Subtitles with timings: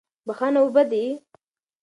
[0.27, 1.05] بښنه اوبه دي.